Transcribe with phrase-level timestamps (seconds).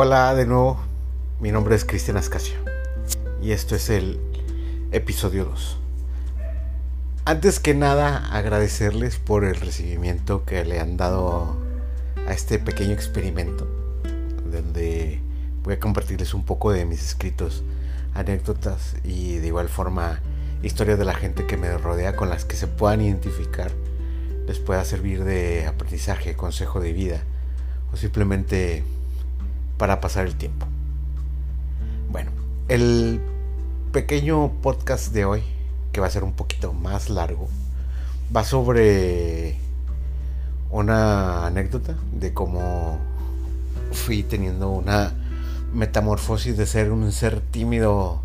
[0.00, 0.78] Hola de nuevo,
[1.40, 2.54] mi nombre es Cristian Ascasio
[3.42, 4.20] y esto es el
[4.92, 5.76] episodio 2.
[7.24, 11.56] Antes que nada agradecerles por el recibimiento que le han dado
[12.28, 13.66] a este pequeño experimento
[14.52, 15.20] donde
[15.64, 17.64] voy a compartirles un poco de mis escritos,
[18.14, 20.20] anécdotas y de igual forma
[20.62, 23.72] historias de la gente que me rodea con las que se puedan identificar
[24.46, 27.24] les pueda servir de aprendizaje, consejo de vida
[27.92, 28.84] o simplemente
[29.78, 30.66] para pasar el tiempo.
[32.10, 32.30] Bueno,
[32.68, 33.20] el
[33.92, 35.42] pequeño podcast de hoy,
[35.92, 37.48] que va a ser un poquito más largo,
[38.34, 39.56] va sobre
[40.70, 42.98] una anécdota de cómo
[43.92, 45.14] fui teniendo una
[45.72, 48.22] metamorfosis de ser un ser tímido,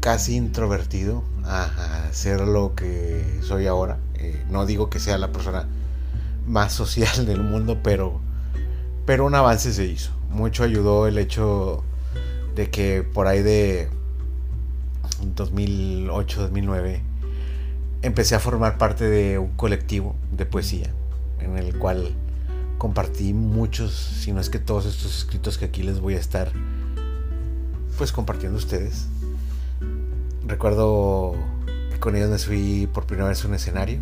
[0.00, 3.98] casi introvertido, a, ser lo que soy ahora.
[4.14, 5.66] Eh, no digo que sea la persona
[6.46, 8.20] más social del mundo, pero
[9.04, 10.12] pero un avance se hizo.
[10.30, 11.84] Mucho ayudó el hecho
[12.54, 13.88] de que por ahí de
[15.36, 17.00] 2008-2009
[18.02, 20.90] empecé a formar parte de un colectivo de poesía
[21.40, 22.12] en el cual
[22.78, 26.50] compartí muchos, si no es que todos estos escritos que aquí les voy a estar
[27.96, 29.06] pues compartiendo ustedes.
[30.46, 31.34] Recuerdo
[31.92, 34.00] que con ellos me subí por primera vez a un escenario.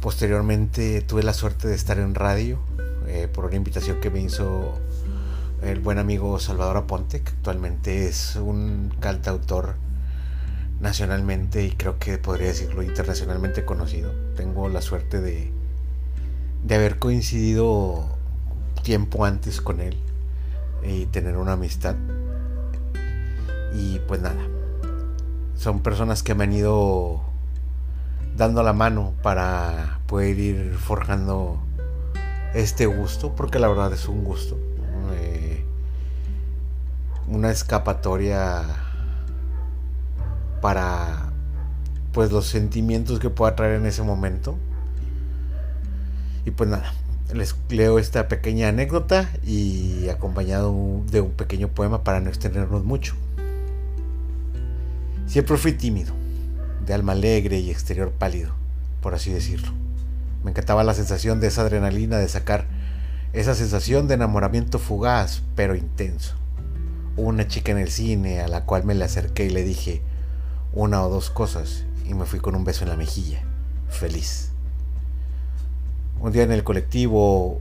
[0.00, 2.60] Posteriormente tuve la suerte de estar en radio
[3.28, 4.74] por una invitación que me hizo
[5.62, 9.76] el buen amigo Salvador Aponte, que actualmente es un cantautor
[10.80, 14.12] nacionalmente y creo que podría decirlo internacionalmente conocido.
[14.36, 15.50] Tengo la suerte de,
[16.64, 18.04] de haber coincidido
[18.82, 19.96] tiempo antes con él
[20.84, 21.96] y tener una amistad.
[23.74, 24.42] Y pues nada,
[25.56, 27.22] son personas que me han ido
[28.36, 31.58] dando la mano para poder ir forjando
[32.56, 34.56] este gusto, porque la verdad es un gusto.
[35.14, 35.64] Eh,
[37.28, 38.64] una escapatoria
[40.62, 41.32] para
[42.12, 44.56] pues los sentimientos que pueda traer en ese momento.
[46.46, 46.94] Y pues nada,
[47.34, 50.72] les leo esta pequeña anécdota y acompañado
[51.10, 53.14] de un pequeño poema para no extendernos mucho.
[55.26, 56.14] Siempre fui tímido,
[56.86, 58.54] de alma alegre y exterior pálido,
[59.02, 59.85] por así decirlo.
[60.46, 62.66] Me encantaba la sensación de esa adrenalina de sacar
[63.32, 66.36] esa sensación de enamoramiento fugaz pero intenso.
[67.16, 70.02] una chica en el cine a la cual me le acerqué y le dije
[70.72, 73.42] una o dos cosas y me fui con un beso en la mejilla,
[73.88, 74.52] feliz.
[76.20, 77.60] Un día en el colectivo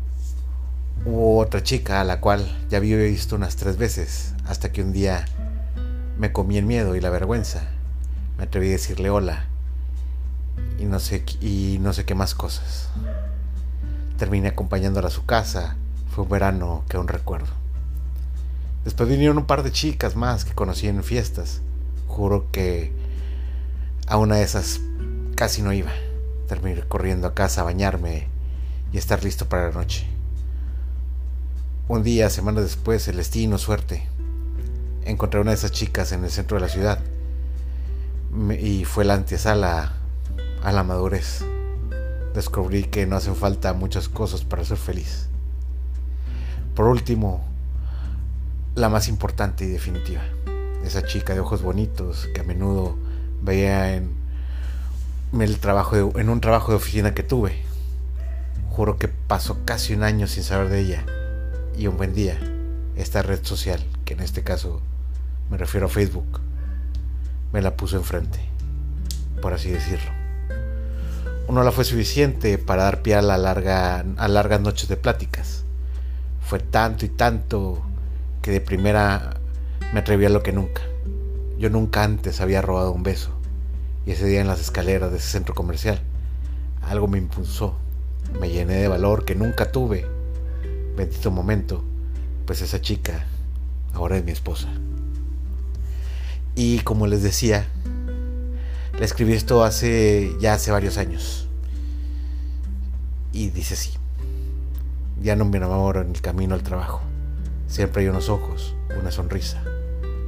[1.06, 4.94] hubo otra chica a la cual ya había visto unas tres veces, hasta que un
[4.94, 5.26] día
[6.20, 7.64] me comí el miedo y la vergüenza.
[8.38, 9.55] Me atreví a decirle hola
[10.80, 12.90] y no sé, y no sé qué más cosas.
[14.18, 15.76] Terminé acompañándola a su casa.
[16.10, 17.48] Fue un verano que aún recuerdo.
[18.84, 21.62] Después vinieron un par de chicas más que conocí en fiestas.
[22.08, 22.94] Juro que
[24.08, 24.80] a una de esas
[25.36, 25.92] casi no iba.
[26.48, 28.28] Terminé corriendo a casa a bañarme
[28.94, 30.08] y estar listo para la noche.
[31.88, 34.08] Un día, semanas después, el destino, suerte.
[35.04, 37.00] Encontré a una de esas chicas en el centro de la ciudad.
[38.60, 39.94] Y fue la antesala
[40.66, 41.46] a la madurez.
[42.34, 45.28] Descubrí que no hacen falta muchas cosas para ser feliz.
[46.74, 47.46] Por último,
[48.74, 50.24] la más importante y definitiva,
[50.84, 52.98] esa chica de ojos bonitos que a menudo
[53.44, 54.10] veía en,
[55.40, 57.62] el trabajo en un trabajo de oficina que tuve.
[58.72, 61.06] Juro que pasó casi un año sin saber de ella
[61.78, 62.40] y un buen día
[62.96, 64.82] esta red social, que en este caso
[65.52, 66.42] me refiero a Facebook,
[67.54, 68.40] me la puso enfrente,
[69.42, 70.25] por así decirlo
[71.50, 75.64] no la fue suficiente para dar pie a, la larga, a largas noches de pláticas.
[76.42, 77.84] Fue tanto y tanto
[78.42, 79.38] que de primera
[79.94, 80.82] me atreví a lo que nunca.
[81.58, 83.32] Yo nunca antes había robado un beso.
[84.06, 86.00] Y ese día en las escaleras de ese centro comercial,
[86.82, 87.76] algo me impulsó.
[88.40, 90.06] Me llené de valor que nunca tuve.
[90.96, 91.84] Bendito momento,
[92.46, 93.26] pues esa chica
[93.94, 94.68] ahora es mi esposa.
[96.56, 97.68] Y como les decía,
[98.98, 101.48] le escribí esto hace ya hace varios años.
[103.34, 103.92] Y dice así.
[105.22, 107.02] Ya no me enamoro en el camino al trabajo.
[107.68, 109.62] Siempre hay unos ojos, una sonrisa,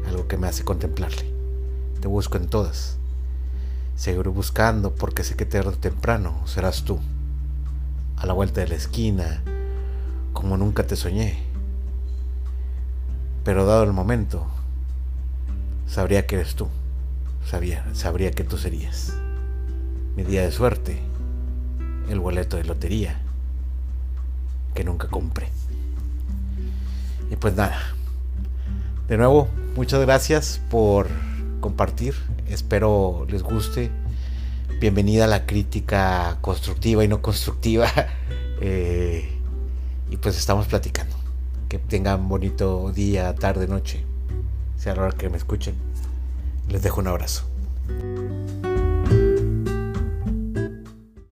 [0.08, 1.31] algo que me hace contemplarle.
[2.02, 2.98] Te busco en todas.
[3.96, 7.00] Seguro buscando porque sé que tarde o temprano serás tú.
[8.18, 9.44] A la vuelta de la esquina,
[10.34, 11.42] como nunca te soñé.
[13.44, 14.46] Pero dado el momento,
[15.88, 16.68] sabría que eres tú
[17.48, 19.14] sabía, sabría que tú serías.
[20.16, 21.00] Mi día de suerte,
[22.10, 23.22] el boleto de lotería
[24.74, 25.48] que nunca compré.
[27.40, 27.80] pues nada.
[29.08, 31.08] De nuevo, muchas gracias por
[31.62, 32.16] compartir.
[32.48, 33.92] Espero les guste.
[34.82, 37.88] Bienvenida a la crítica constructiva y no constructiva.
[38.60, 39.30] Eh,
[40.10, 41.16] y pues estamos platicando.
[41.70, 44.04] Que tengan bonito día, tarde, noche.
[44.78, 45.76] Sea la hora que me escuchen.
[46.69, 47.44] Les dejo un abrazo.